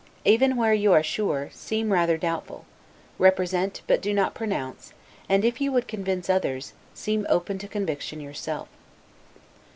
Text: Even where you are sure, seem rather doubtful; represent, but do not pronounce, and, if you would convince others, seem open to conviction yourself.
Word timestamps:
Even 0.25 0.55
where 0.57 0.73
you 0.73 0.91
are 0.93 1.03
sure, 1.03 1.51
seem 1.53 1.93
rather 1.93 2.17
doubtful; 2.17 2.65
represent, 3.19 3.83
but 3.85 4.01
do 4.01 4.15
not 4.15 4.33
pronounce, 4.33 4.95
and, 5.29 5.45
if 5.45 5.61
you 5.61 5.71
would 5.71 5.87
convince 5.87 6.27
others, 6.27 6.73
seem 6.95 7.23
open 7.29 7.59
to 7.59 7.67
conviction 7.67 8.19
yourself. 8.19 8.67